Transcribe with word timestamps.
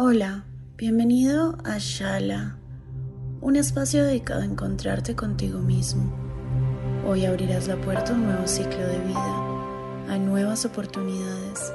Hola, 0.00 0.44
bienvenido 0.76 1.58
a 1.64 1.78
Shala, 1.78 2.56
un 3.40 3.56
espacio 3.56 4.04
dedicado 4.04 4.42
a 4.42 4.44
encontrarte 4.44 5.16
contigo 5.16 5.58
mismo. 5.58 6.12
Hoy 7.04 7.24
abrirás 7.24 7.66
la 7.66 7.74
puerta 7.80 8.12
a 8.12 8.14
un 8.14 8.26
nuevo 8.26 8.46
ciclo 8.46 8.78
de 8.78 9.00
vida, 9.00 10.06
a 10.08 10.16
nuevas 10.18 10.64
oportunidades 10.64 11.72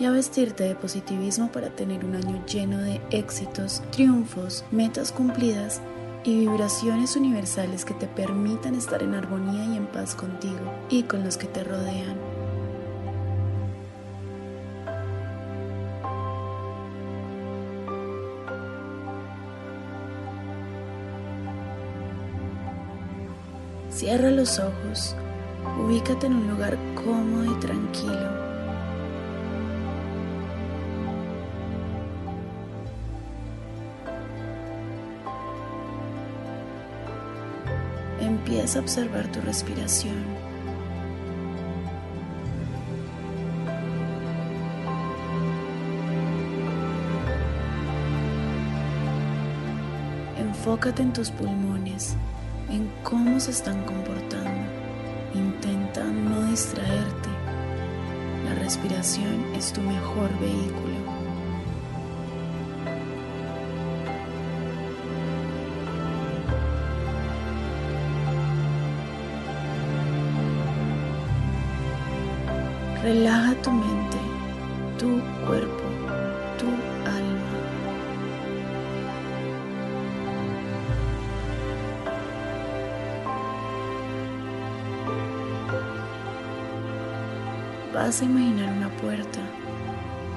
y 0.00 0.04
a 0.04 0.10
vestirte 0.10 0.64
de 0.64 0.74
positivismo 0.74 1.52
para 1.52 1.70
tener 1.70 2.04
un 2.04 2.16
año 2.16 2.44
lleno 2.44 2.78
de 2.78 3.00
éxitos, 3.12 3.84
triunfos, 3.92 4.64
metas 4.72 5.12
cumplidas 5.12 5.80
y 6.24 6.40
vibraciones 6.40 7.14
universales 7.14 7.84
que 7.84 7.94
te 7.94 8.08
permitan 8.08 8.74
estar 8.74 9.00
en 9.00 9.14
armonía 9.14 9.64
y 9.66 9.76
en 9.76 9.86
paz 9.86 10.16
contigo 10.16 10.58
y 10.88 11.04
con 11.04 11.22
los 11.22 11.36
que 11.36 11.46
te 11.46 11.62
rodean. 11.62 12.29
Cierra 23.90 24.30
los 24.30 24.58
ojos, 24.58 25.16
ubícate 25.84 26.26
en 26.26 26.34
un 26.34 26.48
lugar 26.48 26.78
cómodo 26.94 27.44
y 27.44 27.60
tranquilo. 27.60 28.40
Empieza 38.20 38.78
a 38.78 38.82
observar 38.82 39.26
tu 39.32 39.40
respiración. 39.40 40.14
Enfócate 50.38 51.02
en 51.02 51.12
tus 51.12 51.30
pulmones, 51.30 52.16
en 52.70 52.90
cómo 53.02 53.40
se 53.40 53.50
están 53.50 53.82
comportando. 53.84 54.70
Intenta 55.34 56.04
no 56.04 56.46
distraerte. 56.46 57.28
La 58.44 58.54
respiración 58.54 59.54
es 59.54 59.72
tu 59.72 59.80
mejor 59.80 60.30
vehículo. 60.40 61.20
Relaja 73.02 73.54
tu 73.62 73.70
mente, 73.70 74.18
tu 74.98 75.20
cuerpo, 75.46 75.79
Vas 87.92 88.22
a 88.22 88.24
imaginar 88.24 88.72
una 88.72 88.88
puerta, 88.98 89.40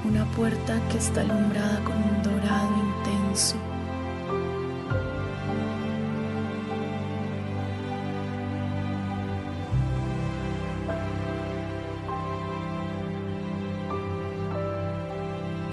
una 0.03 0.25
puerta 0.31 0.81
que 0.90 0.97
está 0.97 1.22
alumbrada 1.22 1.84
con 1.84 1.96
un 1.96 2.24
dorado 2.24 2.72
intenso. 2.97 3.56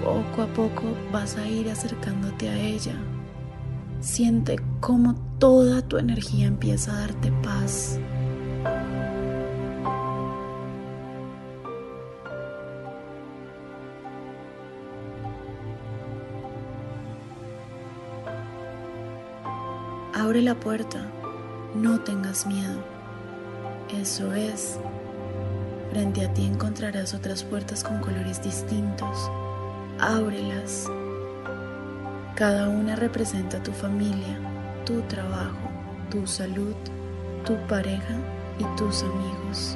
Poco 0.03 0.41
a 0.43 0.47
poco 0.53 0.83
vas 1.11 1.35
a 1.37 1.47
ir 1.47 1.67
acercándote 1.67 2.47
a 2.47 2.59
ella. 2.59 2.93
Siente 4.01 4.57
cómo 4.79 5.15
toda 5.39 5.81
tu 5.81 5.97
energía 5.97 6.45
empieza 6.45 6.91
a 6.91 6.99
darte 7.01 7.31
paz. 7.43 7.99
Abre 20.31 20.43
la 20.43 20.55
puerta, 20.55 21.11
no 21.75 21.99
tengas 21.99 22.47
miedo. 22.47 22.81
Eso 23.93 24.33
es. 24.33 24.79
Frente 25.89 26.25
a 26.25 26.33
ti 26.33 26.45
encontrarás 26.45 27.13
otras 27.13 27.43
puertas 27.43 27.83
con 27.83 27.99
colores 27.99 28.41
distintos. 28.41 29.29
Ábrelas. 29.99 30.89
Cada 32.35 32.69
una 32.69 32.95
representa 32.95 33.61
tu 33.61 33.73
familia, 33.73 34.39
tu 34.85 35.01
trabajo, 35.01 35.69
tu 36.09 36.25
salud, 36.25 36.75
tu 37.45 37.57
pareja 37.67 38.15
y 38.57 38.63
tus 38.77 39.03
amigos. 39.03 39.75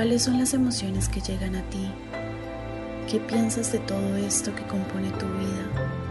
¿Cuáles 0.00 0.22
son 0.22 0.38
las 0.38 0.54
emociones 0.54 1.10
que 1.10 1.20
llegan 1.20 1.54
a 1.56 1.62
ti? 1.68 1.86
¿Qué 3.06 3.20
piensas 3.20 3.70
de 3.70 3.80
todo 3.80 4.16
esto 4.16 4.50
que 4.54 4.62
compone 4.62 5.10
tu 5.10 5.26
vida? 5.26 6.09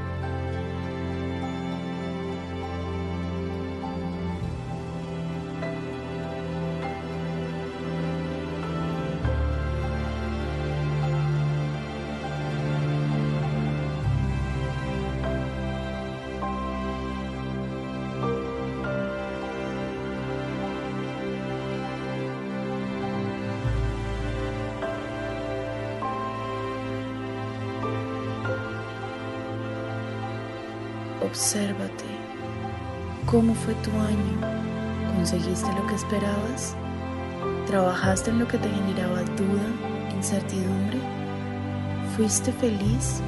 Obsérvate. 31.29 32.05
¿Cómo 33.27 33.53
fue 33.53 33.75
tu 33.75 33.91
año? 33.91 35.13
¿Conseguiste 35.15 35.71
lo 35.73 35.85
que 35.85 35.93
esperabas? 35.93 36.75
¿Trabajaste 37.67 38.31
en 38.31 38.39
lo 38.39 38.47
que 38.47 38.57
te 38.57 38.67
generaba 38.67 39.21
duda, 39.21 40.15
incertidumbre? 40.15 40.97
¿Fuiste 42.17 42.51
feliz? 42.51 43.21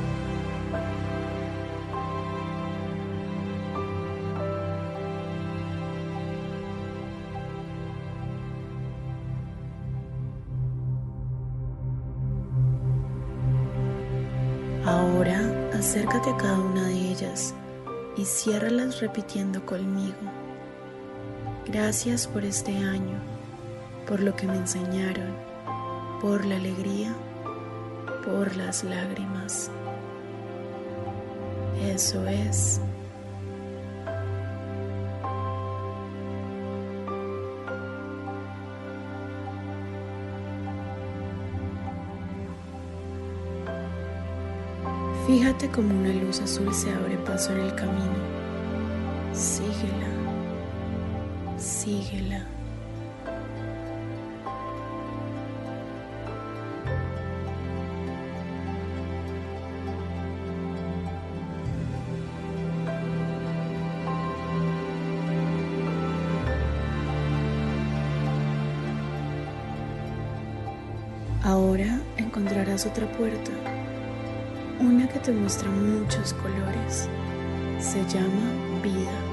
Ahora 14.87 15.39
acércate 15.77 16.31
a 16.31 16.37
cada 16.37 16.59
una 16.59 16.87
de 16.87 17.11
ellas 17.11 17.53
y 18.21 18.25
ciérralas 18.25 18.99
repitiendo 18.99 19.65
conmigo. 19.65 20.15
Gracias 21.65 22.27
por 22.27 22.45
este 22.45 22.77
año, 22.77 23.19
por 24.05 24.19
lo 24.19 24.35
que 24.35 24.45
me 24.45 24.57
enseñaron, 24.57 25.35
por 26.21 26.45
la 26.45 26.57
alegría, 26.57 27.15
por 28.23 28.55
las 28.55 28.83
lágrimas. 28.83 29.71
Eso 31.81 32.27
es. 32.27 32.79
Fíjate 45.31 45.69
como 45.69 45.97
una 45.97 46.11
luz 46.11 46.41
azul 46.41 46.73
se 46.73 46.91
abre 46.91 47.15
paso 47.19 47.53
en 47.53 47.61
el 47.61 47.73
camino. 47.73 48.17
Síguela 49.31 50.11
síguela. 51.57 52.45
Ahora 71.41 72.01
encontrarás 72.17 72.85
otra 72.85 73.09
puerta, 73.13 73.51
una 74.81 75.07
que 75.07 75.19
te 75.19 75.31
muestra 75.31 75.69
muchos 75.69 76.33
colores. 76.33 77.07
Se 77.79 78.03
llama 78.05 78.81
vida. 78.81 79.30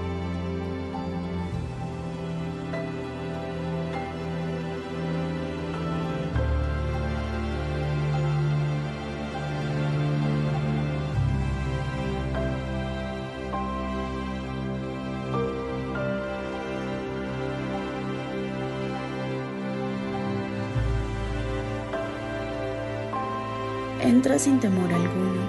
Entra 24.01 24.39
sin 24.39 24.61
temor 24.61 24.93
alguno. 24.93 25.43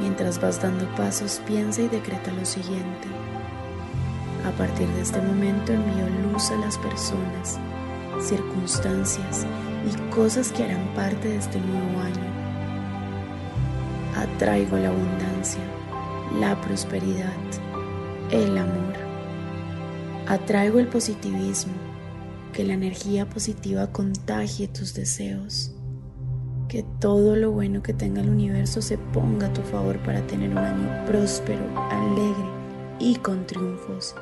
Mientras 0.00 0.40
vas 0.40 0.62
dando 0.62 0.86
pasos, 0.94 1.42
piensa 1.44 1.82
y 1.82 1.88
decreta 1.88 2.30
lo 2.30 2.44
siguiente. 2.46 3.08
A 4.46 4.52
partir 4.52 4.86
de 4.90 5.00
este 5.00 5.20
momento 5.20 5.72
envío 5.72 6.06
luz 6.22 6.52
a 6.52 6.56
las 6.56 6.78
personas, 6.78 7.58
circunstancias 8.20 9.44
y 9.84 10.14
cosas 10.14 10.52
que 10.52 10.62
harán 10.62 10.94
parte 10.94 11.30
de 11.30 11.36
este 11.36 11.58
nuevo 11.58 12.00
año. 12.00 12.28
Atraigo 14.16 14.76
la 14.76 14.90
abundancia, 14.90 15.62
la 16.38 16.60
prosperidad, 16.60 17.34
el 18.30 18.56
amor. 18.56 18.94
Atraigo 20.28 20.78
el 20.78 20.86
positivismo, 20.86 21.74
que 22.52 22.62
la 22.62 22.74
energía 22.74 23.28
positiva 23.28 23.88
contagie 23.88 24.68
tus 24.68 24.94
deseos 24.94 25.72
que 26.68 26.84
todo 27.00 27.34
lo 27.34 27.50
bueno 27.50 27.82
que 27.82 27.94
tenga 27.94 28.20
el 28.20 28.28
universo 28.28 28.82
se 28.82 28.98
ponga 28.98 29.48
a 29.48 29.52
tu 29.52 29.62
favor 29.62 29.98
para 30.00 30.20
tener 30.26 30.50
un 30.50 30.58
año 30.58 31.06
próspero, 31.06 31.62
alegre 31.90 32.44
y 33.00 33.16
con 33.16 33.46
triunfos. 33.46 34.14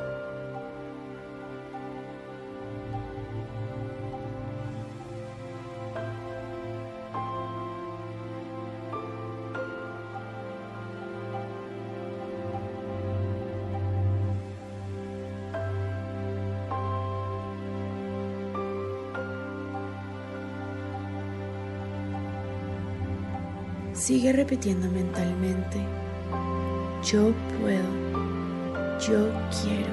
Sigue 24.06 24.32
repitiendo 24.32 24.88
mentalmente, 24.88 25.78
yo 27.02 27.34
puedo, 27.58 27.82
yo 29.00 29.32
quiero, 29.50 29.92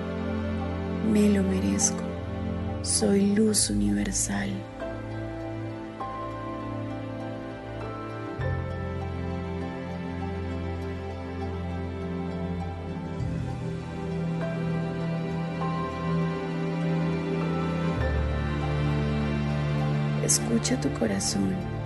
me 1.12 1.30
lo 1.30 1.42
merezco, 1.42 2.04
soy 2.83 3.33
luz 3.33 3.71
universal. 3.71 4.51
Escucha 20.23 20.80
tu 20.80 20.94
corazón 20.99 21.82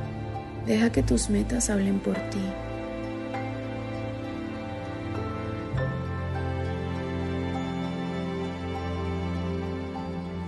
Deja 0.68 0.92
que 0.92 1.02
tus 1.02 1.30
metas 1.30 1.70
hablen 1.70 2.00
por 2.00 2.16
ti. 2.30 2.42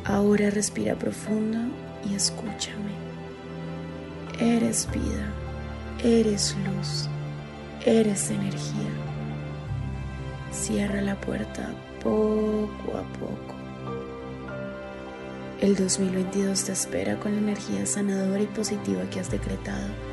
Ahora 0.03 0.49
respira 0.49 0.95
profundo 0.95 1.59
y 2.03 2.15
escúchame. 2.15 2.91
Eres 4.41 4.89
vida, 4.91 5.31
eres 6.03 6.53
luz, 6.65 7.07
eres 7.85 8.29
energía. 8.29 8.89
Cierra 10.51 10.99
la 10.99 11.15
puerta 11.15 11.69
poco 12.03 12.97
a 12.97 13.03
poco. 13.17 13.55
El 15.61 15.75
2022 15.75 16.63
te 16.63 16.71
espera 16.71 17.19
con 17.19 17.33
la 17.33 17.39
energía 17.39 17.85
sanadora 17.85 18.41
y 18.41 18.47
positiva 18.47 19.09
que 19.09 19.19
has 19.19 19.29
decretado. 19.29 20.08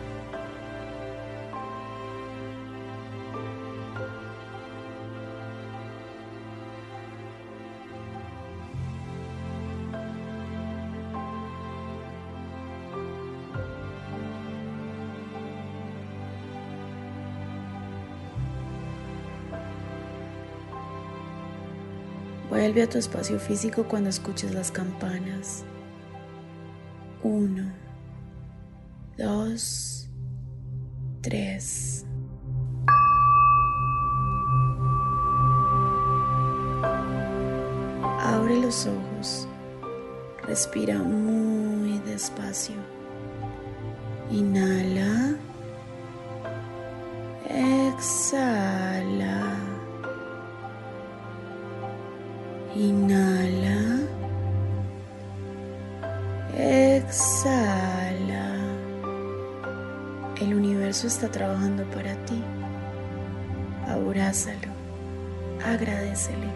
Vuelve 22.57 22.83
a 22.85 22.89
tu 22.89 22.97
espacio 22.97 23.39
físico 23.39 23.85
cuando 23.87 24.09
escuches 24.09 24.55
las 24.55 24.71
campanas. 24.71 25.63
Uno, 27.23 27.71
dos, 29.19 30.09
tres. 31.21 32.07
Abre 38.23 38.59
los 38.59 38.87
ojos. 38.87 39.47
Respira 40.45 40.97
muy 40.97 41.99
despacio. 42.07 42.77
Inhala. 44.31 45.37
Exhala. 47.51 48.57
Inhala. 52.77 54.01
Exhala. 56.55 58.47
El 60.39 60.55
universo 60.55 61.07
está 61.07 61.31
trabajando 61.31 61.85
para 61.85 62.15
ti. 62.27 62.43
Abrázalo. 63.89 64.69
agradecele. 65.65 66.51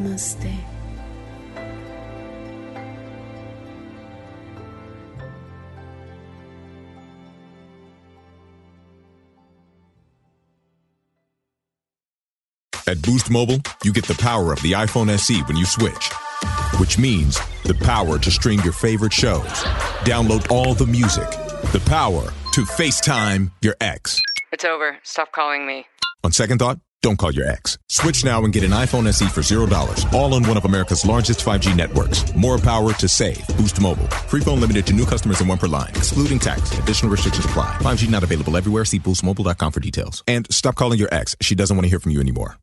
Namaste. 0.00 0.50
At 12.86 13.00
Boost 13.02 13.30
Mobile, 13.30 13.60
you 13.84 13.92
get 13.92 14.04
the 14.04 14.14
power 14.14 14.52
of 14.52 14.60
the 14.62 14.72
iPhone 14.72 15.10
SE 15.10 15.42
when 15.42 15.56
you 15.56 15.64
switch, 15.64 16.10
which 16.80 16.98
means 16.98 17.38
the 17.62 17.74
power 17.74 18.18
to 18.18 18.30
stream 18.32 18.58
your 18.64 18.72
favorite 18.72 19.12
shows, 19.12 19.44
download 20.02 20.50
all 20.50 20.74
the 20.74 20.86
music, 20.86 21.30
the 21.72 21.82
power 21.86 22.32
to 22.52 22.62
FaceTime 22.62 23.52
your 23.62 23.76
ex. 23.80 24.20
It's 24.50 24.64
over. 24.64 24.98
Stop 25.04 25.30
calling 25.30 25.66
me. 25.68 25.86
On 26.24 26.32
second 26.32 26.58
thought, 26.58 26.80
don't 27.02 27.16
call 27.16 27.32
your 27.32 27.46
ex. 27.46 27.78
Switch 27.88 28.24
now 28.24 28.44
and 28.44 28.52
get 28.52 28.64
an 28.64 28.72
iPhone 28.72 29.06
SE 29.06 29.28
for 29.28 29.40
$0, 29.40 30.12
all 30.12 30.34
on 30.34 30.42
one 30.46 30.56
of 30.56 30.64
America's 30.64 31.06
largest 31.06 31.44
5G 31.44 31.76
networks. 31.76 32.34
More 32.34 32.58
power 32.58 32.92
to 32.94 33.08
save. 33.08 33.46
Boost 33.56 33.80
Mobile. 33.80 34.08
Free 34.28 34.40
phone 34.40 34.60
limited 34.60 34.86
to 34.88 34.92
new 34.92 35.06
customers 35.06 35.40
and 35.40 35.48
one 35.48 35.58
per 35.58 35.68
line, 35.68 35.90
excluding 35.90 36.38
tax. 36.38 36.76
Additional 36.78 37.10
restrictions 37.12 37.44
apply. 37.44 37.76
5G 37.80 38.10
not 38.10 38.22
available 38.24 38.56
everywhere. 38.56 38.84
See 38.84 38.98
boostmobile.com 38.98 39.72
for 39.72 39.80
details. 39.80 40.24
And 40.26 40.52
stop 40.52 40.74
calling 40.74 40.98
your 40.98 41.12
ex. 41.12 41.36
She 41.40 41.54
doesn't 41.54 41.76
want 41.76 41.84
to 41.84 41.88
hear 41.90 42.00
from 42.00 42.12
you 42.12 42.20
anymore. 42.20 42.58